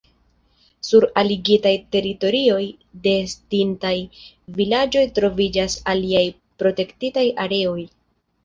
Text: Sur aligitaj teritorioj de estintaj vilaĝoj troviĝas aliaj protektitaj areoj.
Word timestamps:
Sur 0.87 1.03
aligitaj 1.21 1.73
teritorioj 1.95 2.63
de 3.05 3.13
estintaj 3.27 3.93
vilaĝoj 4.57 5.05
troviĝas 5.21 5.77
aliaj 5.95 6.25
protektitaj 6.63 7.29
areoj. 7.47 7.79